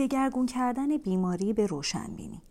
[0.00, 2.42] دگرگون کردن بیماری به روشن بینی.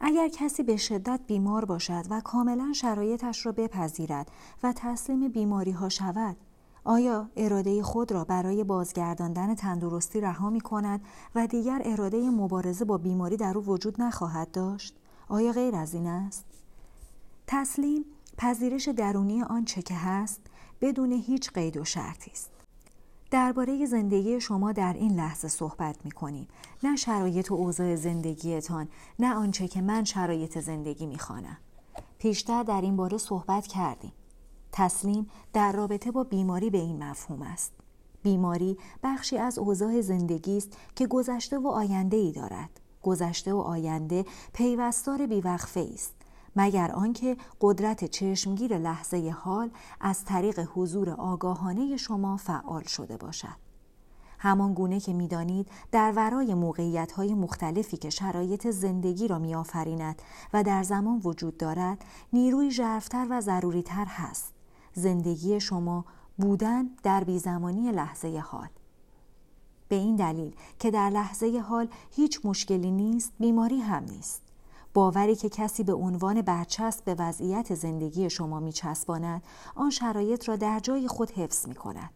[0.00, 4.30] اگر کسی به شدت بیمار باشد و کاملا شرایطش را بپذیرد
[4.62, 6.36] و تسلیم بیماری ها شود
[6.84, 11.00] آیا اراده خود را برای بازگرداندن تندرستی رها می کند
[11.34, 14.96] و دیگر اراده مبارزه با بیماری در او وجود نخواهد داشت؟
[15.28, 16.44] آیا غیر از این است؟
[17.46, 18.04] تسلیم
[18.38, 20.40] پذیرش درونی آنچه که هست
[20.80, 22.59] بدون هیچ قید و شرطی است.
[23.30, 26.48] درباره زندگی شما در این لحظه صحبت می کنیم.
[26.82, 28.88] نه شرایط و اوضاع زندگیتان،
[29.18, 31.56] نه آنچه که من شرایط زندگی می خوانم.
[32.18, 34.12] پیشتر در این باره صحبت کردیم.
[34.72, 37.72] تسلیم در رابطه با بیماری به این مفهوم است.
[38.22, 42.80] بیماری بخشی از اوضاع زندگی است که گذشته و آینده ای دارد.
[43.02, 46.19] گذشته و آینده پیوستار بیوقفه است.
[46.56, 53.70] مگر آنکه قدرت چشمگیر لحظه حال از طریق حضور آگاهانه شما فعال شده باشد.
[54.38, 60.62] همان گونه که می‌دانید در ورای موقعیت های مختلفی که شرایط زندگی را میآفریند و
[60.62, 64.52] در زمان وجود دارد نیروی ژرفتر و ضروریتر هست.
[64.94, 66.04] زندگی شما
[66.38, 68.68] بودن در بیزمانی لحظه حال.
[69.88, 74.42] به این دلیل که در لحظه حال هیچ مشکلی نیست بیماری هم نیست.
[74.94, 79.42] باوری که کسی به عنوان برچسب به وضعیت زندگی شما می چسباند
[79.74, 82.10] آن شرایط را در جای خود حفظ می کند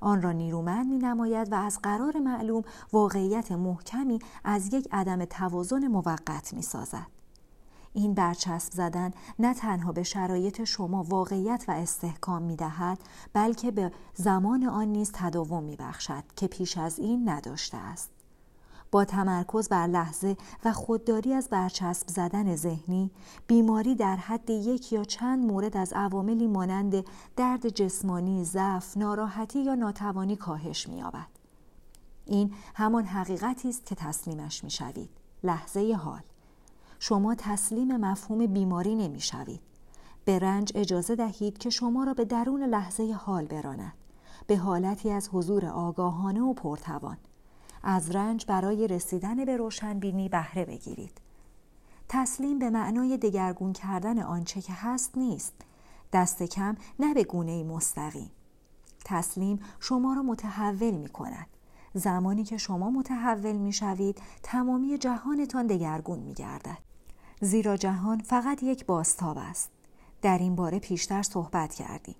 [0.00, 2.62] آن را نیرومند می نماید و از قرار معلوم
[2.92, 7.06] واقعیت محکمی از یک عدم توازن موقت می سازد.
[7.92, 12.98] این برچسب زدن نه تنها به شرایط شما واقعیت و استحکام می دهد
[13.32, 18.17] بلکه به زمان آن نیز تداوم می بخشد که پیش از این نداشته است.
[18.90, 23.10] با تمرکز بر لحظه و خودداری از برچسب زدن ذهنی
[23.46, 27.04] بیماری در حد یک یا چند مورد از عواملی مانند
[27.36, 31.26] درد جسمانی، ضعف، ناراحتی یا ناتوانی کاهش می‌یابد.
[32.26, 35.10] این همان حقیقتی است که تسلیمش می‌شوید.
[35.44, 36.22] لحظه حال
[36.98, 39.60] شما تسلیم مفهوم بیماری نمی‌شوید.
[40.24, 43.92] به رنج اجازه دهید که شما را به درون لحظه حال براند
[44.46, 47.16] به حالتی از حضور آگاهانه و پرتوان
[47.82, 51.20] از رنج برای رسیدن به روشنبینی بهره بگیرید.
[52.08, 55.54] تسلیم به معنای دگرگون کردن آنچه که هست نیست.
[56.12, 58.30] دست کم نه به گونه مستقیم.
[59.04, 61.46] تسلیم شما را متحول می کند.
[61.94, 66.78] زمانی که شما متحول می شوید تمامی جهانتان دگرگون می گردد.
[67.40, 69.70] زیرا جهان فقط یک باستاب است.
[70.22, 72.16] در این باره پیشتر صحبت کردیم.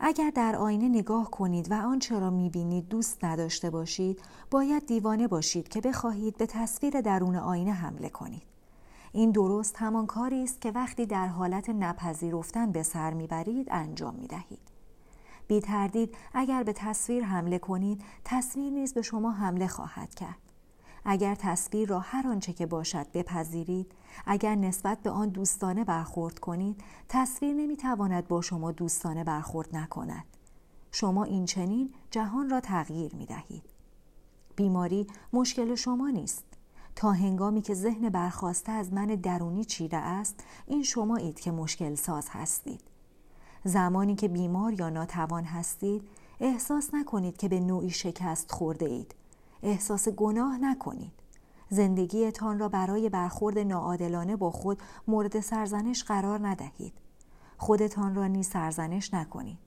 [0.00, 5.68] اگر در آینه نگاه کنید و آنچه را می‌بینید دوست نداشته باشید باید دیوانه باشید
[5.68, 8.42] که بخواهید به تصویر درون آینه حمله کنید.
[9.12, 14.60] این درست همان کاری است که وقتی در حالت نپذیرفتن به سر می‌برید انجام می‌دهید.
[15.48, 20.45] بی تردید اگر به تصویر حمله کنید تصویر نیز به شما حمله خواهد کرد.
[21.08, 23.92] اگر تصویر را هر آنچه که باشد بپذیرید
[24.26, 30.24] اگر نسبت به آن دوستانه برخورد کنید تصویر نمی‌تواند با شما دوستانه برخورد نکند
[30.92, 33.62] شما این چنین جهان را تغییر می دهید.
[34.56, 36.44] بیماری مشکل شما نیست.
[36.96, 41.94] تا هنگامی که ذهن برخواسته از من درونی چیره است این شما اید که مشکل
[41.94, 42.80] ساز هستید.
[43.64, 46.02] زمانی که بیمار یا ناتوان هستید
[46.40, 49.14] احساس نکنید که به نوعی شکست خورده اید.
[49.62, 51.12] احساس گناه نکنید.
[51.70, 56.92] زندگیتان را برای برخورد ناعادلانه با خود مورد سرزنش قرار ندهید.
[57.56, 59.58] خودتان را نیز سرزنش نکنید.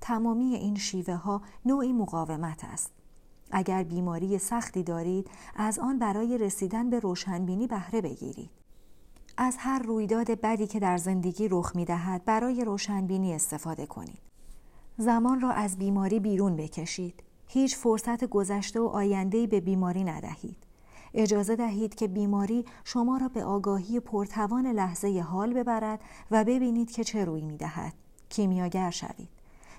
[0.00, 2.92] تمامی این شیوه ها نوعی مقاومت است.
[3.50, 8.50] اگر بیماری سختی دارید از آن برای رسیدن به روشنبینی بهره بگیرید.
[9.36, 14.18] از هر رویداد بدی که در زندگی رخ می دهد برای روشنبینی استفاده کنید.
[14.98, 17.22] زمان را از بیماری بیرون بکشید.
[17.52, 20.56] هیچ فرصت گذشته و آینده‌ای به بیماری ندهید.
[21.14, 27.04] اجازه دهید که بیماری شما را به آگاهی پرتوان لحظه حال ببرد و ببینید که
[27.04, 27.94] چه روی می دهد.
[28.28, 29.28] کیمیاگر شوید.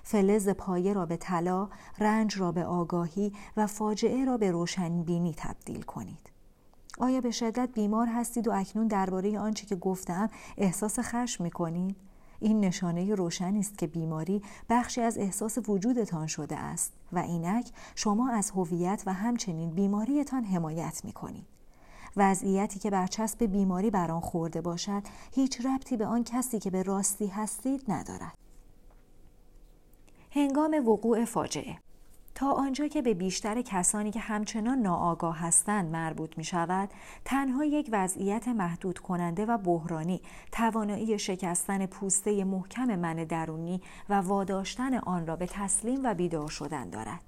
[0.02, 1.68] فلز پایه را به طلا،
[1.98, 6.30] رنج را به آگاهی و فاجعه را به روشنبینی تبدیل کنید.
[6.98, 11.96] آیا به شدت بیمار هستید و اکنون درباره آنچه که گفتم احساس خشم می کنید؟
[12.44, 18.30] این نشانه روشنی است که بیماری بخشی از احساس وجودتان شده است و اینک شما
[18.30, 21.46] از هویت و همچنین بیماریتان حمایت می کنید.
[22.16, 25.02] وضعیتی که برچسب بیماری بر آن خورده باشد
[25.32, 28.34] هیچ ربطی به آن کسی که به راستی هستید ندارد.
[30.30, 31.78] هنگام وقوع فاجعه
[32.34, 36.90] تا آنجا که به بیشتر کسانی که همچنان ناآگاه هستند مربوط می شود
[37.24, 40.20] تنها یک وضعیت محدود کننده و بحرانی
[40.52, 46.90] توانایی شکستن پوسته محکم من درونی و واداشتن آن را به تسلیم و بیدار شدن
[46.90, 47.20] دارد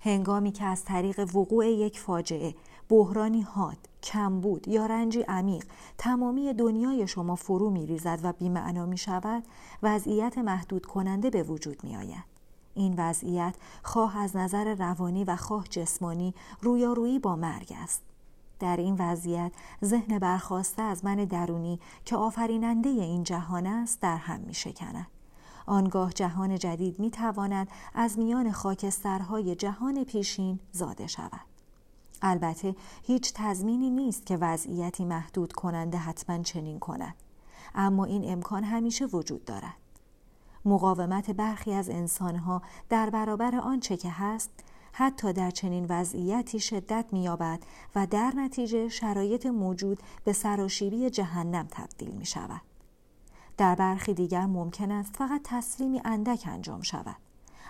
[0.00, 2.54] هنگامی که از طریق وقوع یک فاجعه
[2.88, 5.64] بحرانی حاد کمبود یا رنجی عمیق
[5.98, 9.44] تمامی دنیای شما فرو می ریزد و بیمعنا می شود
[9.82, 12.31] وضعیت محدود کننده به وجود می آید.
[12.74, 18.02] این وضعیت خواه از نظر روانی و خواه جسمانی رویارویی با مرگ است.
[18.60, 19.52] در این وضعیت
[19.84, 25.06] ذهن برخواسته از من درونی که آفریننده این جهان است در هم می شکند.
[25.66, 31.40] آنگاه جهان جدید می تواند از میان خاکسترهای جهان پیشین زاده شود.
[32.22, 37.14] البته هیچ تضمینی نیست که وضعیتی محدود کننده حتما چنین کند
[37.74, 39.74] اما این امکان همیشه وجود دارد
[40.64, 44.50] مقاومت برخی از انسانها در برابر آنچه که هست
[44.92, 47.62] حتی در چنین وضعیتی شدت مییابد
[47.94, 52.60] و در نتیجه شرایط موجود به سراشیبی جهنم تبدیل می شود.
[53.56, 57.16] در برخی دیگر ممکن است فقط تسلیمی اندک انجام شود.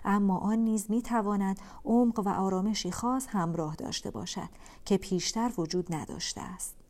[0.05, 4.49] اما آن نیز می تواند عمق و آرامشی خاص همراه داشته باشد
[4.85, 6.82] که پیشتر وجود نداشته است.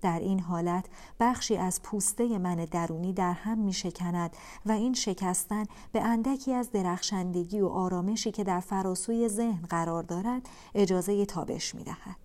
[0.00, 0.86] در این حالت
[1.20, 6.70] بخشی از پوسته من درونی در هم می شکند و این شکستن به اندکی از
[6.72, 12.16] درخشندگی و آرامشی که در فراسوی ذهن قرار دارد اجازه تابش می دهد.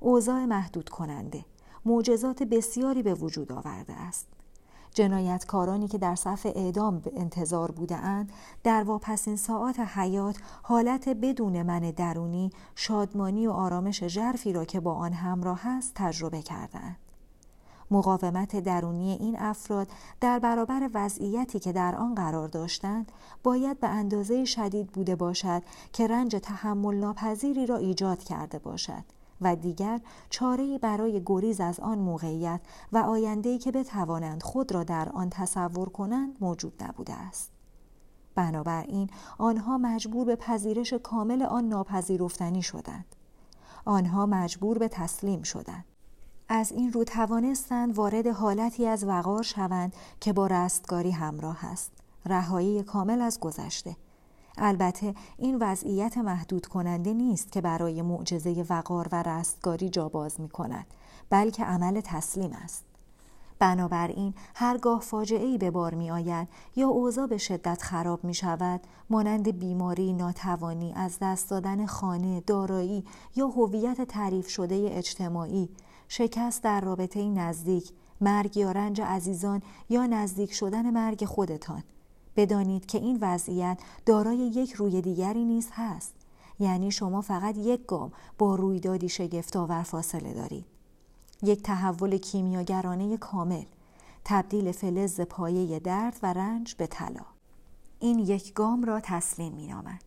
[0.00, 1.44] اوضاع محدود کننده
[1.84, 4.26] معجزات بسیاری به وجود آورده است.
[4.94, 8.32] جنایتکارانی که در صف اعدام انتظار بودهاند
[8.64, 14.94] در واپسین ساعات حیات حالت بدون من درونی شادمانی و آرامش ژرفی را که با
[14.94, 16.96] آن همراه است تجربه کردند
[17.90, 19.88] مقاومت درونی این افراد
[20.20, 23.12] در برابر وضعیتی که در آن قرار داشتند
[23.42, 25.62] باید به اندازه شدید بوده باشد
[25.92, 29.04] که رنج تحمل ناپذیری را ایجاد کرده باشد.
[29.44, 30.00] و دیگر
[30.30, 32.60] چاره برای گریز از آن موقعیت
[32.92, 37.50] و آینده‌ای که بتوانند خود را در آن تصور کنند موجود نبوده است.
[38.34, 43.16] بنابراین آنها مجبور به پذیرش کامل آن ناپذیرفتنی شدند.
[43.84, 45.84] آنها مجبور به تسلیم شدند.
[46.48, 51.92] از این رو توانستند وارد حالتی از وقار شوند که با رستگاری همراه است.
[52.26, 53.96] رهایی کامل از گذشته.
[54.58, 60.48] البته این وضعیت محدود کننده نیست که برای معجزه وقار و رستگاری جا باز می
[60.48, 60.86] کند
[61.30, 62.84] بلکه عمل تسلیم است.
[63.58, 68.80] بنابراین هرگاه فاجعه ای به بار می آید یا اوضاع به شدت خراب می شود
[69.10, 73.04] مانند بیماری، ناتوانی، از دست دادن خانه، دارایی
[73.36, 75.68] یا هویت تعریف شده اجتماعی،
[76.08, 81.82] شکست در رابطه نزدیک، مرگ یا رنج عزیزان یا نزدیک شدن مرگ خودتان.
[82.36, 86.14] بدانید که این وضعیت دارای یک روی دیگری نیز هست.
[86.60, 90.64] یعنی شما فقط یک گام با رویدادی شگفتآور فاصله دارید.
[91.42, 93.64] یک تحول کیمیاگرانه کامل
[94.24, 97.24] تبدیل فلز پایه درد و رنج به طلا.
[98.00, 100.02] این یک گام را تسلیم می نامد.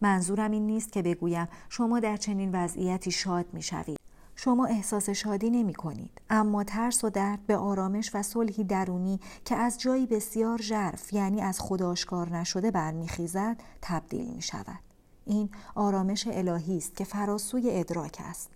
[0.00, 3.97] منظورم این نیست که بگویم شما در چنین وضعیتی شاد می شوید
[4.40, 6.20] شما احساس شادی نمی کنید.
[6.30, 11.40] اما ترس و درد به آرامش و صلحی درونی که از جایی بسیار ژرف یعنی
[11.40, 14.78] از خداشکار نشده برمیخیزد تبدیل می شود.
[15.24, 18.50] این آرامش الهی است که فراسوی ادراک است.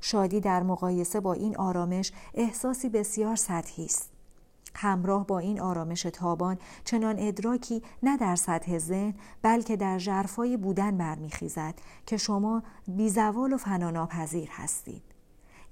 [0.00, 4.10] شادی در مقایسه با این آرامش احساسی بسیار سطحی است.
[4.74, 10.96] همراه با این آرامش تابان چنان ادراکی نه در سطح ذهن بلکه در جرفای بودن
[10.98, 11.74] برمیخیزد
[12.06, 15.15] که شما بیزوال و فناناپذیر هستید.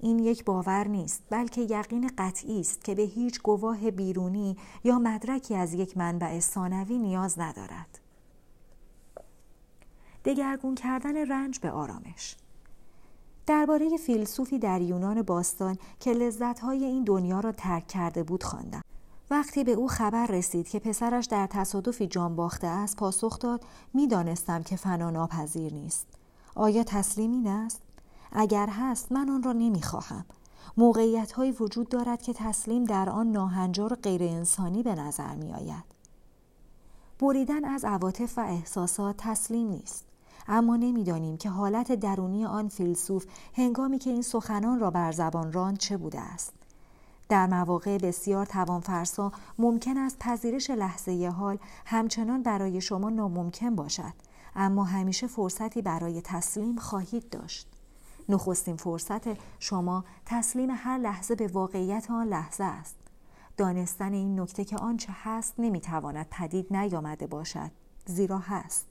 [0.01, 5.55] این یک باور نیست بلکه یقین قطعی است که به هیچ گواه بیرونی یا مدرکی
[5.55, 7.99] از یک منبع ثانوی نیاز ندارد.
[10.25, 12.37] دگرگون کردن رنج به آرامش.
[13.47, 18.83] درباره فیلسوفی در یونان باستان که لذتهای این دنیا را ترک کرده بود خواندم.
[19.31, 24.63] وقتی به او خبر رسید که پسرش در تصادفی جان باخته است پاسخ داد می‌دانستم
[24.63, 26.07] که فنا ناپذیر نیست.
[26.55, 27.84] آیا تسلیم این است؟
[28.35, 30.25] اگر هست من آن را نمی‌خواهم
[30.77, 35.85] موقعیت هایی وجود دارد که تسلیم در آن ناهنجار غیر انسانی به نظر می آید.
[37.19, 40.05] بریدن از عواطف و احساسات تسلیم نیست.
[40.49, 45.79] اما نمی‌دانیم که حالت درونی آن فیلسوف هنگامی که این سخنان را بر زبان راند
[45.79, 46.53] چه بوده است.
[47.29, 54.13] در مواقع بسیار توانفرسا ممکن است پذیرش لحظه حال همچنان برای شما ناممکن باشد
[54.57, 57.74] اما همیشه فرصتی برای تسلیم خواهید داشت.
[58.29, 59.23] نخستین فرصت
[59.59, 62.97] شما تسلیم هر لحظه به واقعیت آن لحظه است.
[63.57, 67.71] دانستن این نکته که آنچه هست نمی‌تواند پدید نیامده باشد
[68.07, 68.87] زیرا هست.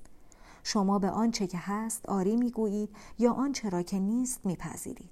[0.64, 5.12] شما به آنچه که هست آری می‌گویید یا آنچه را که نیست میپذیرید.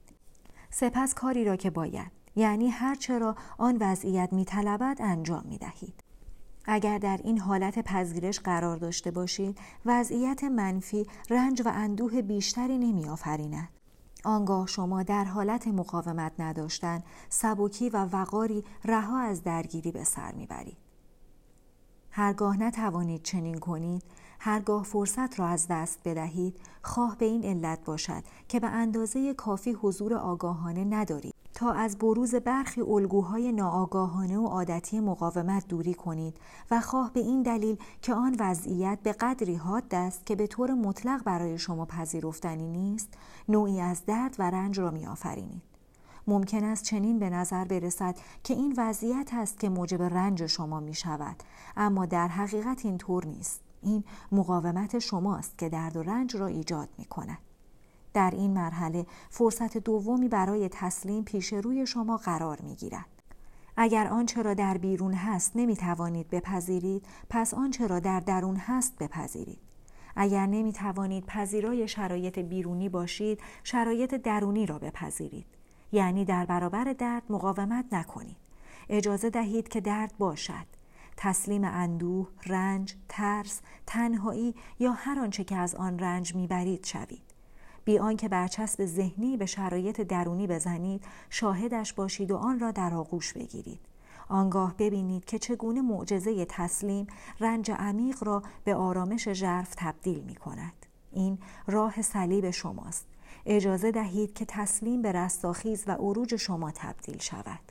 [0.69, 6.03] سپس کاری را که باید یعنی هر چرا آن وضعیت میطلبد انجام می‌دهید.
[6.65, 13.09] اگر در این حالت پذیرش قرار داشته باشید وضعیت منفی رنج و اندوه بیشتری نمی
[13.09, 13.69] آفریند.
[14.23, 20.77] آنگاه شما در حالت مقاومت نداشتن سبکی و وقاری رها از درگیری به سر می‌برید.
[22.11, 24.03] هرگاه نتوانید چنین کنید
[24.43, 29.71] هرگاه فرصت را از دست بدهید خواه به این علت باشد که به اندازه کافی
[29.71, 31.33] حضور آگاهانه ندارید.
[31.53, 36.37] تا از بروز برخی الگوهای ناآگاهانه و عادتی مقاومت دوری کنید
[36.71, 40.73] و خواه به این دلیل که آن وضعیت به قدری حاد است که به طور
[40.73, 43.09] مطلق برای شما پذیرفتنی نیست
[43.49, 45.61] نوعی از درد و رنج را میآفرینید.
[46.27, 50.93] ممکن است چنین به نظر برسد که این وضعیت است که موجب رنج شما می
[50.93, 51.35] شود
[51.77, 53.70] اما در حقیقت این طور نیست.
[53.81, 57.37] این مقاومت شماست که درد و رنج را ایجاد می کند
[58.13, 63.05] در این مرحله فرصت دومی برای تسلیم پیش روی شما قرار می گیرد.
[63.77, 68.97] اگر آنچه را در بیرون هست نمی توانید بپذیرید پس آنچه را در درون هست
[68.97, 69.59] بپذیرید.
[70.15, 75.45] اگر نمی توانید پذیرای شرایط بیرونی باشید شرایط درونی را بپذیرید.
[75.91, 78.37] یعنی در برابر درد مقاومت نکنید.
[78.89, 80.80] اجازه دهید که درد باشد.
[81.17, 87.23] تسلیم اندوه، رنج، ترس، تنهایی یا هر آنچه که از آن رنج می‌برید شوید.
[87.85, 93.33] بی آنکه برچسب ذهنی به شرایط درونی بزنید شاهدش باشید و آن را در آغوش
[93.33, 93.79] بگیرید
[94.29, 97.07] آنگاه ببینید که چگونه معجزه تسلیم
[97.39, 100.85] رنج عمیق را به آرامش ژرف تبدیل می کند.
[101.11, 101.37] این
[101.67, 103.07] راه صلیب شماست.
[103.45, 107.70] اجازه دهید که تسلیم به رستاخیز و عروج شما تبدیل شود.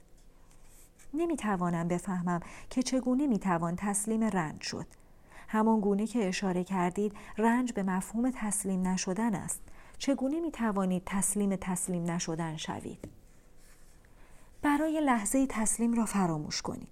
[1.15, 2.41] نمی توانم بفهمم
[2.71, 4.87] که چگونه می توان تسلیم رنج شد.
[5.49, 9.63] همان گونه که اشاره کردید رنج به مفهوم تسلیم نشدن است.
[9.99, 13.09] چگونه می توانید تسلیم تسلیم نشدن شوید؟
[14.63, 16.89] برای لحظه تسلیم را فراموش کنید.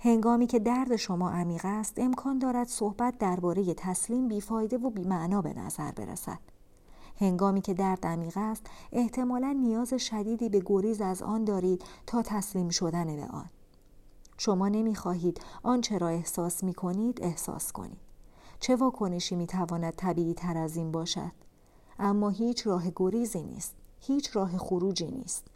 [0.00, 5.54] هنگامی که درد شما عمیق است امکان دارد صحبت درباره تسلیم بیفایده و بیمعنا به
[5.54, 6.38] نظر برسد.
[7.20, 12.68] هنگامی که درد عمیق است احتمالا نیاز شدیدی به گریز از آن دارید تا تسلیم
[12.68, 13.50] شدن به آن.
[14.38, 18.00] شما نمی‌خواهید آنچه را احساس می کنید احساس کنید.
[18.60, 21.32] چه واکنشی می تواند طبیعی تر از این باشد؟
[21.98, 25.46] اما هیچ راه گریزی نیست هیچ راه خروجی نیست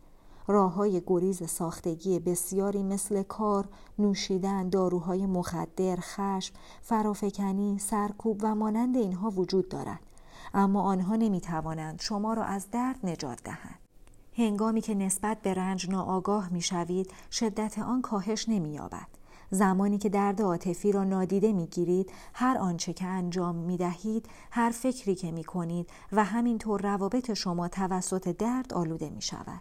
[0.46, 3.68] راه های گریز ساختگی بسیاری مثل کار،
[3.98, 10.00] نوشیدن، داروهای مخدر، خشم، فرافکنی، سرکوب و مانند اینها وجود دارد.
[10.54, 13.85] اما آنها نمی توانند شما را از درد نجات دهند.
[14.36, 19.06] هنگامی که نسبت به رنج ناآگاه می شوید، شدت آن کاهش نمی یابد.
[19.50, 24.70] زمانی که درد عاطفی را نادیده می گیرید هر آنچه که انجام می دهید هر
[24.70, 29.60] فکری که می کنید و همینطور روابط شما توسط درد آلوده می شود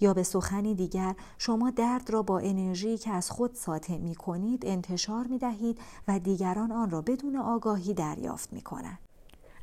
[0.00, 4.66] یا به سخنی دیگر شما درد را با انرژی که از خود ساطع می کنید
[4.66, 5.78] انتشار می دهید
[6.08, 8.98] و دیگران آن را بدون آگاهی دریافت می کنند.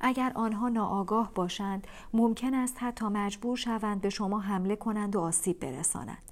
[0.01, 5.59] اگر آنها ناآگاه باشند ممکن است حتی مجبور شوند به شما حمله کنند و آسیب
[5.59, 6.23] برسانند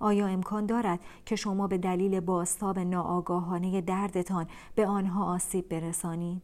[0.00, 6.42] آیا امکان دارد که شما به دلیل باستاب ناآگاهانه دردتان به آنها آسیب برسانید؟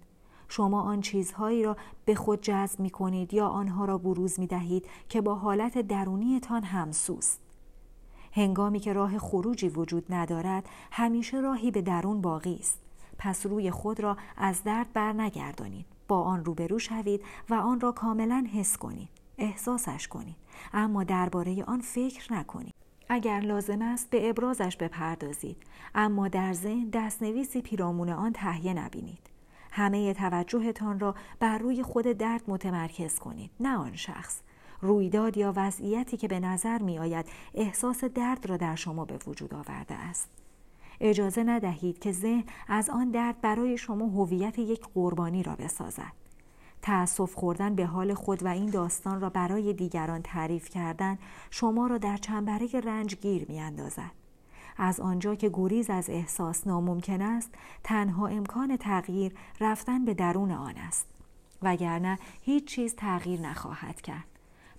[0.48, 4.86] شما آن چیزهایی را به خود جذب می کنید یا آنها را بروز می دهید
[5.08, 7.40] که با حالت درونیتان همسوست.
[8.32, 12.78] هنگامی که راه خروجی وجود ندارد همیشه راهی به درون باقی است.
[13.18, 15.93] پس روی خود را از درد بر نگردانید.
[16.08, 19.08] با آن روبرو شوید و آن را کاملا حس کنید.
[19.38, 20.36] احساسش کنید.
[20.72, 22.74] اما درباره آن فکر نکنید.
[23.08, 25.56] اگر لازم است به ابرازش بپردازید
[25.94, 29.30] اما در ذهن دستنویسی پیرامون آن تهیه نبینید
[29.70, 34.40] همه توجهتان را بر روی خود درد متمرکز کنید نه آن شخص
[34.80, 39.54] رویداد یا وضعیتی که به نظر می آید احساس درد را در شما به وجود
[39.54, 40.43] آورده است
[41.04, 46.12] اجازه ندهید که ذهن از آن درد برای شما هویت یک قربانی را بسازد.
[46.82, 51.18] تأسف خوردن به حال خود و این داستان را برای دیگران تعریف کردن
[51.50, 54.10] شما را در چنبره رنج گیر می اندازد.
[54.76, 57.50] از آنجا که گریز از احساس ناممکن است
[57.84, 61.06] تنها امکان تغییر رفتن به درون آن است.
[61.62, 64.33] وگرنه هیچ چیز تغییر نخواهد کرد.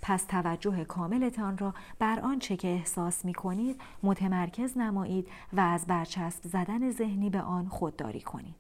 [0.08, 6.48] پس توجه کاملتان را بر آنچه که احساس می کنید متمرکز نمایید و از برچسب
[6.48, 8.56] زدن ذهنی به آن خودداری کنید.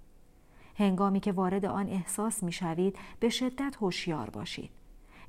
[0.77, 4.69] هنگامی که وارد آن احساس می شوید به شدت هوشیار باشید.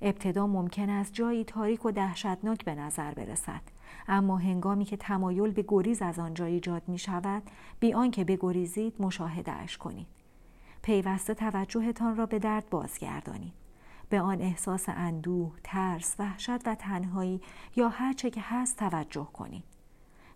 [0.03, 3.63] ابتدا ممکن است جایی تاریک و دهشتناک به نظر برسد.
[4.09, 7.43] اما هنگامی که تمایل به گریز از آنجا ایجاد می شود
[7.81, 10.07] بی آنکه بگریزید مشاهده اش کنید.
[10.83, 13.66] پیوسته توجهتان را به درد بازگردانید.
[14.09, 17.41] به آن احساس اندوه، ترس، وحشت و تنهایی
[17.77, 19.65] یا هر چه که هست توجه کنید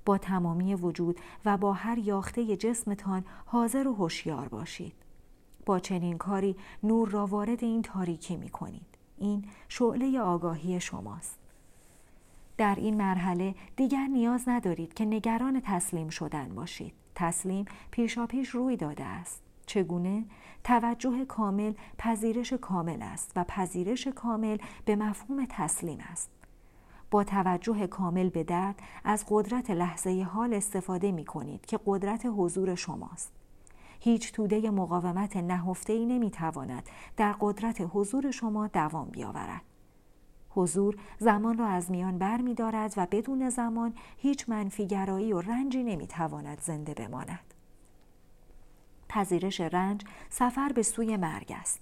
[0.05, 4.95] با تمامی وجود و با هر یاخته جسمتان حاضر و هوشیار باشید.
[5.67, 8.87] با چنین کاری نور را وارد این تاریکی می کنید.
[9.19, 11.39] این شعله آگاهی شماست.
[12.57, 16.93] در این مرحله دیگر نیاز ندارید که نگران تسلیم شدن باشید.
[17.15, 19.43] تسلیم پیشاپیش روی داده است.
[19.71, 20.25] چگونه؟
[20.65, 26.31] توجه کامل پذیرش کامل است و پذیرش کامل به مفهوم تسلیم است.
[27.11, 32.75] با توجه کامل به درد از قدرت لحظه حال استفاده می کنید که قدرت حضور
[32.75, 33.33] شماست.
[34.01, 39.63] هیچ توده مقاومت نهفته ای نمی تواند در قدرت حضور شما دوام بیاورد.
[40.51, 45.83] حضور زمان را از میان بر می دارد و بدون زمان هیچ منفیگرایی و رنجی
[45.83, 47.60] نمی تواند زنده بماند.
[49.11, 51.81] پذیرش رنج سفر به سوی مرگ است.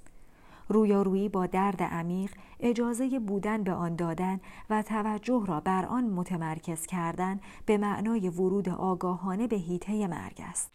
[0.69, 2.31] رویارویی با درد عمیق
[2.61, 8.69] اجازه بودن به آن دادن و توجه را بر آن متمرکز کردن به معنای ورود
[8.69, 10.71] آگاهانه به هیته مرگ است.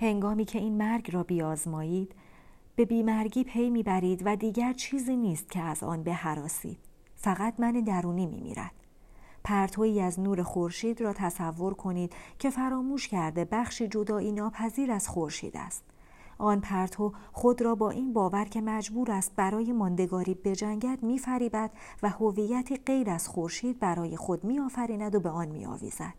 [0.00, 2.14] هنگامی که این مرگ را بیازمایید
[2.76, 6.78] به بیمرگی پی می‌برید و دیگر چیزی نیست که از آن بهراسید
[7.16, 8.72] فقط من درونی میمیرد
[9.44, 15.56] پرتویی از نور خورشید را تصور کنید که فراموش کرده بخشی جدایی ناپذیر از خورشید
[15.56, 15.84] است
[16.42, 21.70] آن پرتو خود را با این باور که مجبور است برای ماندگاری بجنگد میفریبد
[22.02, 26.14] و هویتی غیر از خورشید برای خود میآفریند و به آن میآویزد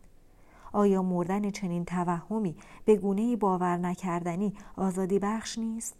[0.74, 5.96] آیا مردن چنین توهمی به گونه باور نکردنی آزادی بخش نیست؟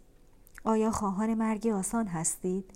[0.64, 2.72] آیا خواهان مرگی آسان هستید؟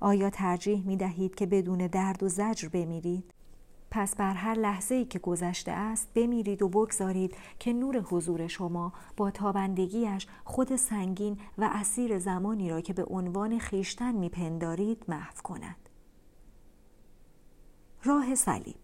[0.00, 3.32] آیا ترجیح می دهید که بدون درد و زجر بمیرید؟
[3.90, 8.92] پس بر هر لحظه ای که گذشته است بمیرید و بگذارید که نور حضور شما
[9.16, 15.88] با تابندگیش خود سنگین و اسیر زمانی را که به عنوان خیشتن میپندارید محو کند.
[18.04, 18.76] راه صلیب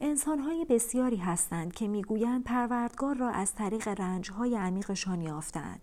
[0.00, 5.80] انسانهای بسیاری هستند که می‌گویند پروردگار را از طریق رنجهای عمیقشان یافتند.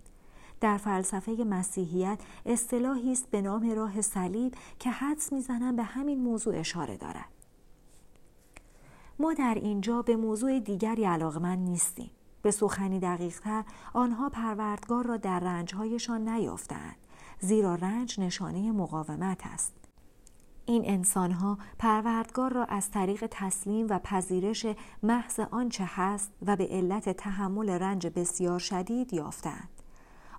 [0.62, 6.60] در فلسفه مسیحیت اصطلاحی است به نام راه صلیب که حدس می‌زنند به همین موضوع
[6.60, 7.40] اشاره دارد.
[9.21, 12.12] ما در اینجا به موضوع دیگری علاقمند نیستیم.
[12.41, 16.95] به سخنی دقیقتر آنها پروردگار را در رنجهایشان نیافتند
[17.39, 19.73] زیرا رنج نشانه مقاومت است.
[20.65, 24.65] این انسانها پروردگار را از طریق تسلیم و پذیرش
[25.03, 29.69] محض آنچه هست و به علت تحمل رنج بسیار شدید یافتند.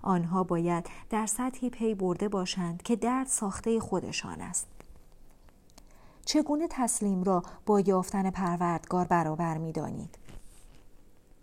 [0.01, 4.67] آنها باید در سطحی پی برده باشند که درد ساخته خودشان است.
[6.25, 10.17] چگونه تسلیم را با یافتن پروردگار برابر می دانید؟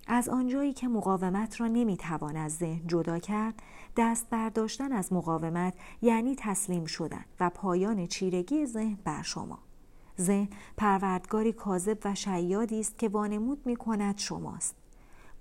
[0.07, 3.55] از آنجایی که مقاومت را نمی‌توان از ذهن جدا کرد
[3.97, 9.59] دست برداشتن از مقاومت یعنی تسلیم شدن و پایان چیرگی ذهن بر شما
[10.21, 14.77] ذهن پروردگاری کاذب و شیادی است که وانمود می کند شماست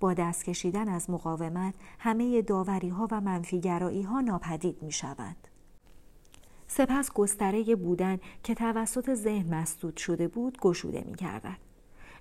[0.00, 5.48] با دست کشیدن از مقاومت همه داوری ها و منفیگرایی ها ناپدید می شوند.
[6.72, 11.56] سپس گستره بودن که توسط ذهن مسدود شده بود گشوده می کردن.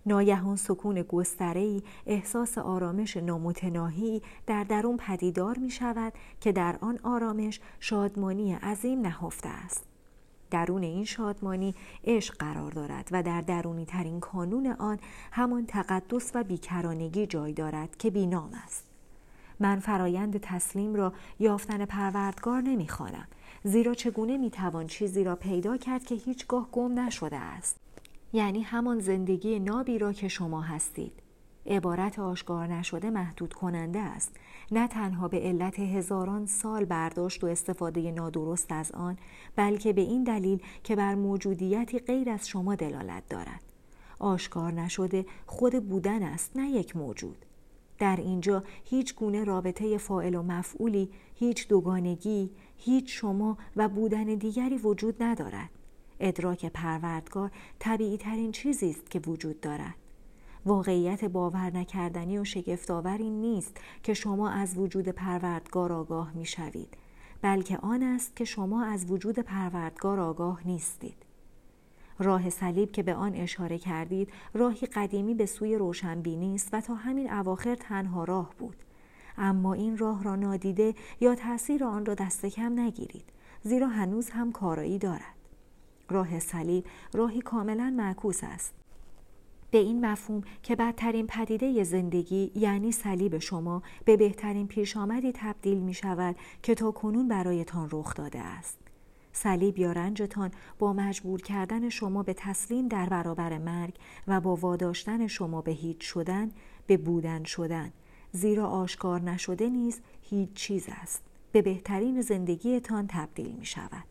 [0.05, 7.59] ناگهان سکون گستره‌ای احساس آرامش نامتناهی در درون پدیدار می شود که در آن آرامش
[7.79, 9.83] شادمانی عظیم نهفته است.
[10.51, 14.99] درون این شادمانی عشق قرار دارد و در درونی ترین کانون آن
[15.31, 18.85] همان تقدس و بیکرانگی جای دارد که بینام است.
[19.59, 23.27] من فرایند تسلیم را یافتن پروردگار نمی‌خوانم.
[23.63, 27.77] زیرا چگونه می‌توان چیزی را پیدا کرد که هیچگاه گم نشده است؟
[28.33, 31.13] یعنی همان زندگی نابی را که شما هستید.
[31.65, 34.35] عبارت آشکار نشده محدود کننده است.
[34.71, 39.17] نه تنها به علت هزاران سال برداشت و استفاده نادرست از آن
[39.55, 43.61] بلکه به این دلیل که بر موجودیتی غیر از شما دلالت دارد.
[44.19, 47.45] آشکار نشده خود بودن است نه یک موجود.
[47.99, 54.77] در اینجا هیچ گونه رابطه فائل و مفعولی هیچ دوگانگی هیچ شما و بودن دیگری
[54.77, 55.69] وجود ندارد.
[56.19, 59.95] ادراک پروردگار طبیعی ترین چیزی است که وجود دارد.
[60.65, 66.97] واقعیت باور نکردنی و شگفتآوری نیست که شما از وجود پروردگار آگاه می شوید
[67.41, 71.25] بلکه آن است که شما از وجود پروردگار آگاه نیستید.
[72.19, 76.95] راه صلیب که به آن اشاره کردید راهی قدیمی به سوی روشنبینی است و تا
[76.95, 78.75] همین اواخر تنها راه بود.
[79.39, 83.25] اما این راه را نادیده یا تاثیر آن را دست کم نگیرید
[83.63, 85.35] زیرا هنوز هم کارایی دارد.
[86.09, 88.73] راه صلیب راهی کاملا معکوس است.
[89.71, 95.77] به این مفهوم که بدترین پدیده زندگی یعنی صلیب شما به بهترین پیش آمدی تبدیل
[95.77, 98.77] می شود که تا کنون برایتان رخ داده است.
[99.33, 103.93] صلیب یا رنجتان با مجبور کردن شما به تسلیم در برابر مرگ
[104.27, 106.51] و با واداشتن شما به هیچ شدن
[106.87, 107.91] به بودن شدن
[108.31, 111.23] زیرا آشکار نشده نیز هیچ چیز است.
[111.51, 114.03] به بهترین زندگیتان تبدیل می شود.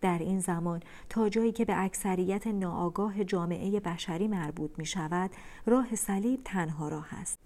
[0.00, 5.30] در این زمان تا جایی که به اکثریت ناآگاه جامعه بشری مربوط می شود
[5.66, 7.38] راه صلیب تنها راه است.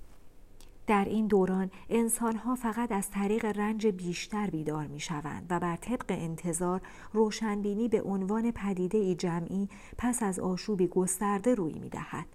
[0.86, 6.04] در این دوران انسانها فقط از طریق رنج بیشتر بیدار می شوند و بر طبق
[6.08, 6.80] انتظار
[7.12, 9.68] روشنبینی به عنوان پدیده ای جمعی
[9.98, 12.26] پس از آشوبی گسترده روی می دهد.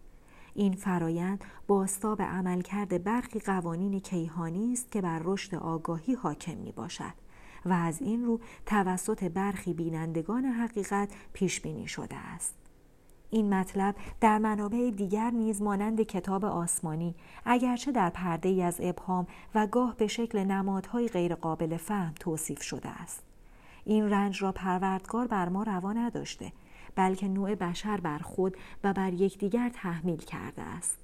[0.56, 6.72] این فرایند باستا به عملکرد برخی قوانین کیهانی است که بر رشد آگاهی حاکم می
[6.72, 7.14] باشد
[7.66, 12.56] و از این رو توسط برخی بینندگان حقیقت پیش بینی شده است.
[13.30, 19.28] این مطلب در منابع دیگر نیز مانند کتاب آسمانی اگرچه در پرده ای از ابهام
[19.56, 23.24] و گاه به شکل نمادهای غیرقابل فهم توصیف شده است
[23.86, 26.52] این رنج را پروردگار بر ما روا نداشته
[26.96, 30.98] بلکه نوع بشر بر خود و بر یکدیگر تحمیل کرده است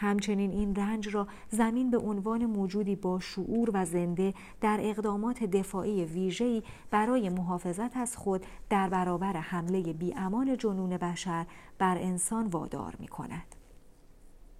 [0.00, 6.04] همچنین این رنج را زمین به عنوان موجودی با شعور و زنده در اقدامات دفاعی
[6.04, 11.46] ویژه‌ای برای محافظت از خود در برابر حمله بیامان جنون بشر
[11.78, 13.57] بر انسان وادار می کند.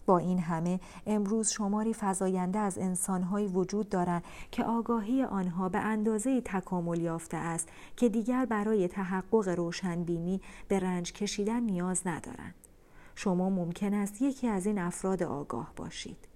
[0.09, 6.41] با این همه امروز شماری فزاینده از انسانهایی وجود دارند که آگاهی آنها به اندازه
[6.41, 12.55] تکامل یافته است که دیگر برای تحقق روشنبینی به رنج کشیدن نیاز ندارند.
[13.15, 16.29] شما ممکن است یکی از این افراد آگاه باشید.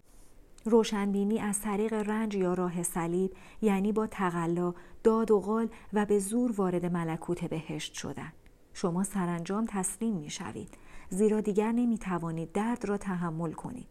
[0.64, 3.32] روشنبینی از طریق رنج یا راه صلیب
[3.62, 8.32] یعنی با تقلا، داد و قال و به زور وارد ملکوت بهشت شدن.
[8.74, 10.74] شما سرانجام تسلیم می شوید
[11.12, 13.86] زیرا دیگر نمی توانید درد را تحمل کنید.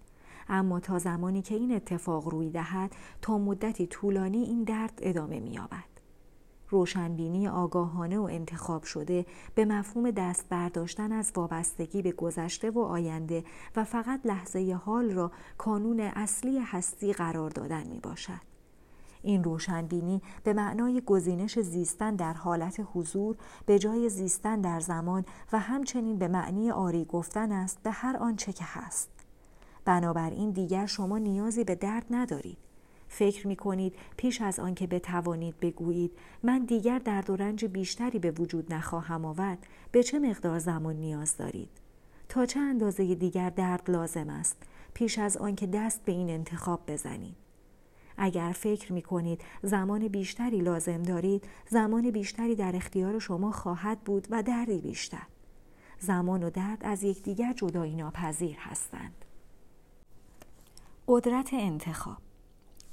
[0.50, 5.50] اما تا زمانی که این اتفاق روی دهد تا مدتی طولانی این درد ادامه می
[5.50, 5.92] یابد.
[6.70, 13.44] روشنبینی آگاهانه و انتخاب شده به مفهوم دست برداشتن از وابستگی به گذشته و آینده
[13.76, 18.51] و فقط لحظه حال را کانون اصلی هستی قرار دادن می باشد.
[19.24, 25.60] این روشنبینی به معنای گزینش زیستن در حالت حضور به جای زیستن در زمان و
[25.60, 29.10] همچنین به معنی آری گفتن است به هر آنچه که هست.
[29.86, 32.58] بنابراین دیگر شما نیازی به درد ندارید.
[33.08, 36.12] فکر می کنید پیش از آنکه بتوانید بگویید
[36.44, 41.38] من دیگر درد و رنج بیشتری به وجود نخواهم آورد به چه مقدار زمان نیاز
[41.38, 41.70] دارید
[42.30, 44.58] تا چه اندازه دیگر درد لازم است
[44.94, 47.36] پیش از آنکه دست به این انتخاب بزنید
[48.18, 54.28] اگر فکر می کنید زمان بیشتری لازم دارید زمان بیشتری در اختیار شما خواهد بود
[54.30, 55.28] و دردی بیشتر
[56.00, 59.26] زمان و درد از یکدیگر جدایی ناپذیر هستند
[61.08, 62.18] قدرت انتخاب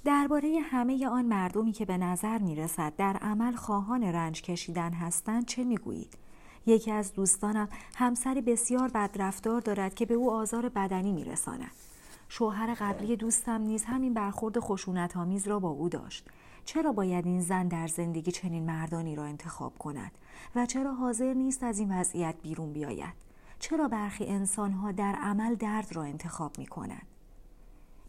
[0.04, 5.46] درباره همه آن مردمی که به نظر می رسد در عمل خواهان رنج کشیدن هستند
[5.46, 6.18] چه می گویید؟
[6.66, 11.87] یکی از دوستانم همسری بسیار بدرفتار دارد که به او آزار بدنی می رساند.
[12.28, 16.28] شوهر قبلی دوستم نیز همین برخورد خشونت آمیز را با او داشت.
[16.64, 20.12] چرا باید این زن در زندگی چنین مردانی را انتخاب کند
[20.54, 23.14] و چرا حاضر نیست از این وضعیت بیرون بیاید؟
[23.58, 27.06] چرا برخی انسانها در عمل درد را انتخاب می کنند؟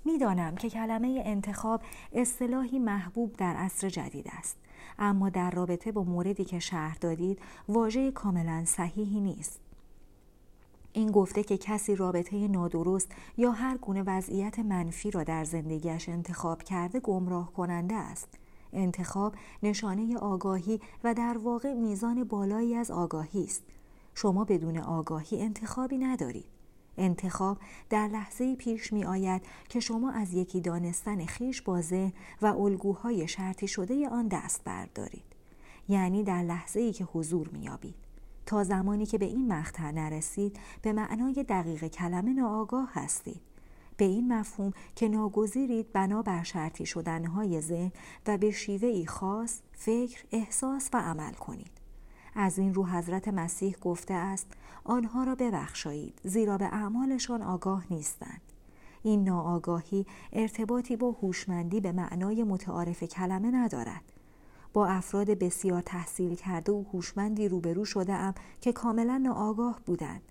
[0.06, 1.82] می‌دانم که کلمه انتخاب
[2.14, 4.58] اصطلاحی محبوب در عصر جدید است
[5.00, 9.60] اما در رابطه با موردی که شهر دادید واژه کاملا صحیحی نیست
[10.94, 16.64] این گفته که کسی رابطه نادرست یا هر گونه وضعیت منفی را در زندگیش انتخاب
[16.64, 18.28] کرده گمراه کننده است
[18.74, 23.64] انتخاب نشانه آگاهی و در واقع میزان بالایی از آگاهی است
[24.14, 26.60] شما بدون آگاهی انتخابی ندارید
[26.98, 27.58] انتخاب
[27.90, 33.68] در لحظه پیش می آید که شما از یکی دانستن خیش بازه و الگوهای شرطی
[33.68, 35.24] شده آن دست بردارید.
[35.90, 37.96] یعنی در لحظه ای که حضور می آبید.
[38.50, 43.42] تا زمانی که به این مقطع نرسید به معنای دقیق کلمه ناآگاه هستید.
[43.98, 47.92] به این مفهوم که ناگزیرید بنا بر شرطی شدنهای ذهن
[48.28, 51.72] و به شیوه ای خاص فکر، احساس و عمل کنید.
[52.36, 54.48] از این رو حضرت مسیح گفته است
[54.84, 58.42] آنها را ببخشایید زیرا به اعمالشان آگاه نیستند
[59.04, 64.19] این ناآگاهی ارتباطی با هوشمندی به معنای متعارف کلمه ندارد
[64.74, 70.22] با افراد بسیار تحصیل کرده و هوشمندی روبرو شده ام که کاملا ناآگاه بودند.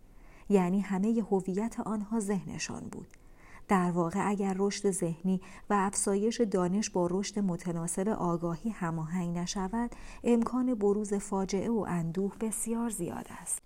[0.48, 3.08] یعنی همه هویت آنها ذهنشان بود.
[3.68, 9.90] در واقع اگر رشد ذهنی و افزایش دانش با رشد متناسب آگاهی هماهنگ نشود
[10.24, 13.62] امکان بروز فاجعه و اندوه بسیار زیاد است.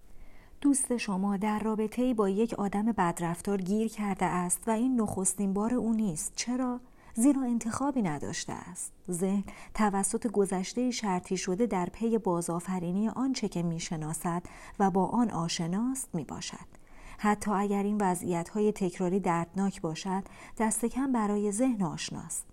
[0.60, 5.74] دوست شما در رابطه با یک آدم بدرفتار گیر کرده است و این نخستین بار
[5.74, 6.32] او نیست.
[6.36, 6.80] چرا؟
[7.14, 9.44] زیرا انتخابی نداشته است ذهن
[9.74, 14.42] توسط گذشته شرطی شده در پی بازآفرینی آنچه که می‌شناسد
[14.78, 16.82] و با آن آشناست می باشد
[17.18, 20.22] حتی اگر این وضعیت های تکراری دردناک باشد
[20.58, 22.46] دست کم برای ذهن آشناست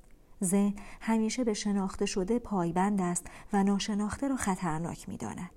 [0.44, 5.50] ذهن همیشه به شناخته شده پایبند است و ناشناخته را خطرناک می داند.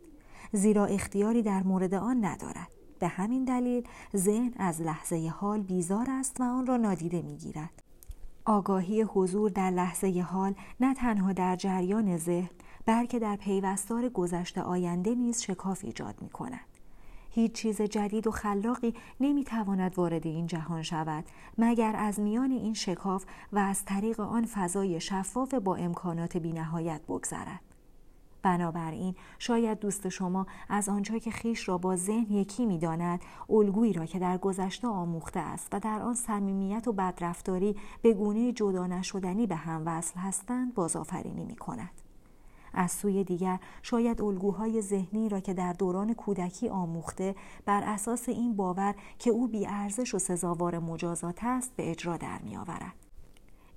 [0.53, 2.69] زیرا اختیاری در مورد آن ندارد.
[2.99, 7.82] به همین دلیل ذهن از لحظه حال بیزار است و آن را نادیده می گیرد.
[8.45, 12.51] آگاهی حضور در لحظه حال نه تنها در جریان ذهن
[12.87, 16.61] بلکه در پیوستار گذشته آینده نیز شکاف ایجاد می کند.
[17.31, 21.25] هیچ چیز جدید و خلاقی نمی‌تواند وارد این جهان شود
[21.59, 27.61] مگر از میان این شکاف و از طریق آن فضای شفاف با امکانات بینهایت بگذرد
[28.43, 34.07] بنابراین شاید دوست شما از آنجا که خیش را با ذهن یکی می‌داند الگویی را
[34.07, 39.47] که در گذشته آموخته است و در آن صمیمیت و بدرفتاری به گونه جدا نشدنی
[39.47, 41.91] به هم وصل هستند بازآفرینی می کند.
[42.75, 48.57] از سوی دیگر شاید الگوهای ذهنی را که در دوران کودکی آموخته بر اساس این
[48.57, 53.02] باور که او بیارزش و سزاوار مجازات است به اجرا در میآورد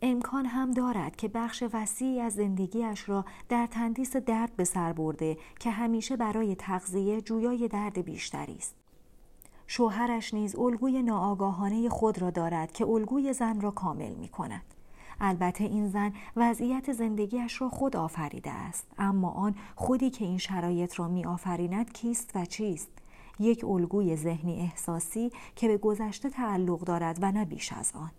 [0.07, 5.37] امکان هم دارد که بخش وسیعی از زندگیش را در تندیس درد به سر برده
[5.59, 8.75] که همیشه برای تغذیه جویای درد بیشتری است.
[9.67, 14.61] شوهرش نیز الگوی ناآگاهانه خود را دارد که الگوی زن را کامل می کند.
[15.21, 20.99] البته این زن وضعیت زندگیش را خود آفریده است اما آن خودی که این شرایط
[20.99, 22.91] را می آفریند کیست و چیست؟
[23.39, 28.11] یک الگوی ذهنی احساسی که به گذشته تعلق دارد و نه بیش از آن.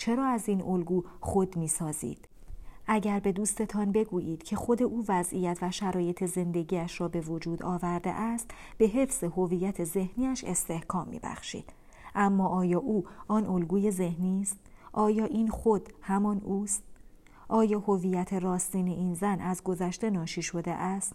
[0.00, 2.28] چرا از این الگو خود می سازید؟
[2.86, 8.10] اگر به دوستتان بگویید که خود او وضعیت و شرایط زندگیش را به وجود آورده
[8.10, 11.72] است به حفظ هویت ذهنیش استحکام می بخشید.
[12.14, 14.58] اما آیا او آن الگوی ذهنی است
[14.92, 16.82] آیا این خود همان اوست
[17.48, 21.14] آیا هویت راستین این زن از گذشته ناشی شده است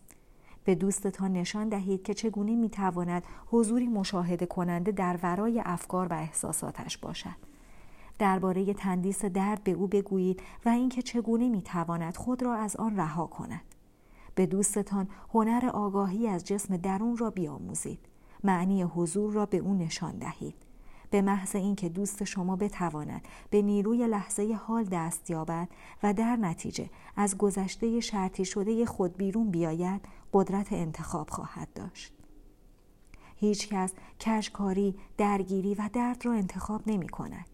[0.64, 6.98] به دوستتان نشان دهید که چگونه می‌تواند حضوری مشاهده کننده در ورای افکار و احساساتش
[6.98, 7.55] باشد
[8.20, 13.28] درباره تندیس درد به او بگویید و اینکه چگونه می‌تواند خود را از آن رها
[13.28, 13.62] کند.
[14.36, 18.00] به دوستتان هنر آگاهی از جسم درون را بیاموزید.
[18.44, 20.56] معنی حضور را به او نشان دهید.
[21.10, 25.68] به محض اینکه دوست شما بتواند به نیروی لحظه حال دست یابد
[26.04, 30.02] و در نتیجه از گذشته شرطی شده خود بیرون بیاید
[30.34, 32.14] قدرت انتخاب خواهد داشت.
[33.36, 37.46] هیچ کس کشکاری، درگیری و درد را انتخاب نمی کند.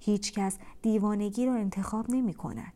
[0.00, 2.72] هیچ کس دیوانگی را انتخاب نمی کند.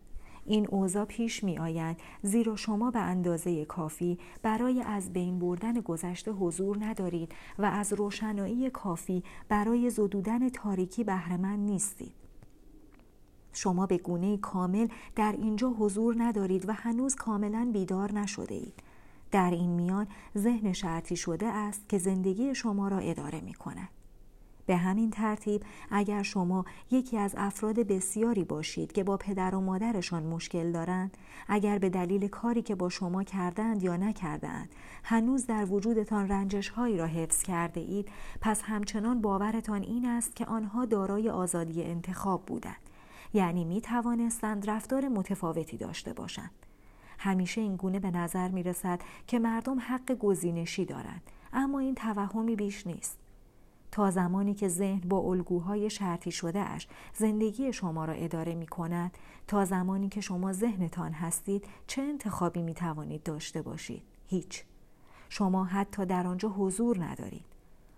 [0.46, 6.32] این اوضاع پیش می آید زیرا شما به اندازه کافی برای از بین بردن گذشته
[6.32, 12.14] حضور ندارید و از روشنایی کافی برای زدودن تاریکی بهرهمند نیستید.
[13.52, 18.82] شما به گونه کامل در اینجا حضور ندارید و هنوز کاملا بیدار نشده اید.
[19.30, 20.06] در این میان
[20.38, 23.88] ذهن شرطی شده است که زندگی شما را اداره می کند.
[24.66, 30.22] به همین ترتیب اگر شما یکی از افراد بسیاری باشید که با پدر و مادرشان
[30.22, 31.16] مشکل دارند
[31.48, 34.68] اگر به دلیل کاری که با شما کردند یا نکردند
[35.04, 38.08] هنوز در وجودتان رنجش هایی را حفظ کرده اید
[38.40, 42.76] پس همچنان باورتان این است که آنها دارای آزادی انتخاب بودند.
[43.34, 46.50] یعنی می توانستند رفتار متفاوتی داشته باشند.
[47.18, 51.22] همیشه این گونه به نظر می رسد که مردم حق گزینشی دارند
[51.52, 53.23] اما این توهمی بیش نیست.
[53.94, 59.18] تا زمانی که ذهن با الگوهای شرطی شده اش زندگی شما را اداره می کند
[59.46, 64.64] تا زمانی که شما ذهنتان هستید چه انتخابی می توانید داشته باشید؟ هیچ.
[65.28, 67.44] شما حتی در آنجا حضور ندارید.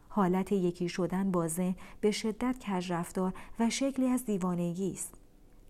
[0.09, 5.15] حالت یکی شدن با ذهن به شدت کجرفتار و شکلی از دیوانگی است.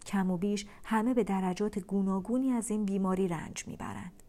[0.07, 4.23] کم و بیش همه به درجات گوناگونی از این بیماری رنج می‌برند.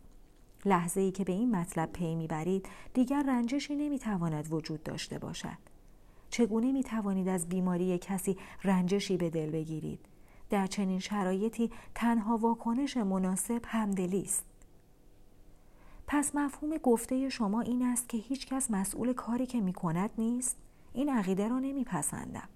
[0.66, 5.77] لحظه ای که به این مطلب پی می‌برید دیگر رنجشی نمی‌تواند وجود داشته باشد.
[6.30, 10.00] چگونه می توانید از بیماری کسی رنجشی به دل بگیرید؟
[10.50, 14.46] در چنین شرایطی تنها واکنش مناسب همدلی است.
[16.08, 20.58] پس مفهوم گفته شما این است که هیچ کس مسئول کاری که می کند نیست؟
[20.94, 22.50] این عقیده را نمیپسندم.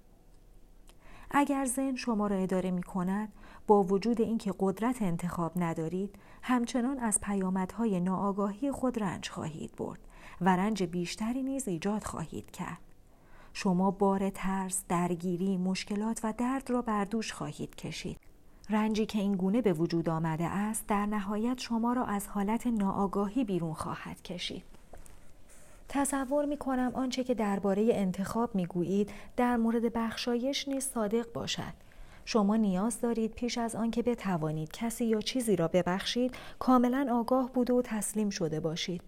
[1.32, 3.34] اگر ذهن شما را اداره می کند
[3.68, 10.00] با وجود اینکه قدرت انتخاب ندارید همچنان از پیامدهای ناآگاهی خود رنج خواهید برد
[10.42, 12.91] و رنج بیشتری نیز ایجاد خواهید کرد.
[13.54, 18.18] شما بار ترس، درگیری، مشکلات و درد را بر دوش خواهید کشید.
[18.70, 23.44] رنجی که این گونه به وجود آمده است در نهایت شما را از حالت ناآگاهی
[23.44, 24.64] بیرون خواهد کشید.
[25.90, 31.74] تصور می کنم آنچه که درباره انتخاب می گویید در مورد بخشایش نیز صادق باشد.
[32.26, 37.70] شما نیاز دارید پیش از آنکه بتوانید کسی یا چیزی را ببخشید کاملا آگاه بود
[37.70, 39.02] و تسلیم شده باشید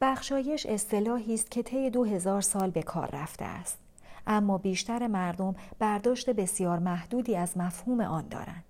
[0.00, 3.78] بخشایش اصطلاحی است که طی دو هزار سال به کار رفته است.
[4.26, 8.64] اما بیشتر مردم برداشت بسیار محدودی از مفهوم آن دارند.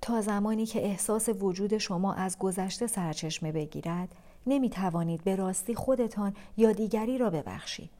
[0.00, 4.08] تا زمانی که احساس وجود شما از گذشته سرچشمه بگیرد
[4.46, 7.90] نمی توانید به راستی خودتان یا دیگری را ببخشید.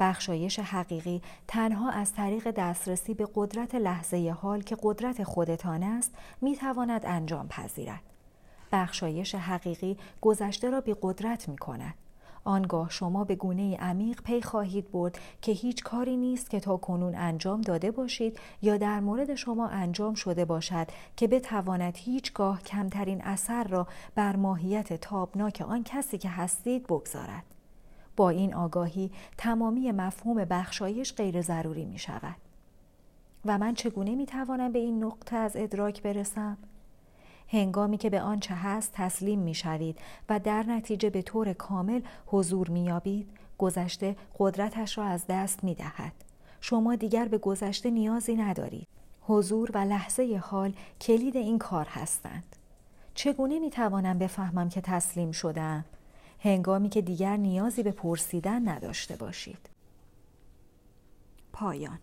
[0.00, 6.56] بخشایش حقیقی تنها از طریق دسترسی به قدرت لحظه حال که قدرت خودتان است می
[6.56, 8.11] تواند انجام پذیرد.
[8.72, 11.94] بخشایش حقیقی گذشته را بی قدرت می کند.
[12.44, 17.14] آنگاه شما به گونه عمیق پی خواهید برد که هیچ کاری نیست که تا کنون
[17.14, 23.64] انجام داده باشید یا در مورد شما انجام شده باشد که بتواند هیچگاه کمترین اثر
[23.64, 27.44] را بر ماهیت تابناک آن کسی که هستید بگذارد.
[28.16, 32.36] با این آگاهی تمامی مفهوم بخشایش غیر ضروری می شود.
[33.44, 36.58] و من چگونه می توانم به این نقطه از ادراک برسم؟
[37.52, 42.68] هنگامی که به آنچه هست تسلیم می شوید و در نتیجه به طور کامل حضور
[42.68, 46.12] می یابید، گذشته قدرتش را از دست می دهد.
[46.60, 48.88] شما دیگر به گذشته نیازی ندارید.
[49.22, 52.56] حضور و لحظه حال کلید این کار هستند.
[53.14, 55.84] چگونه می توانم بفهمم که تسلیم شدم؟
[56.40, 59.70] هنگامی که دیگر نیازی به پرسیدن نداشته باشید.
[61.52, 61.98] پایان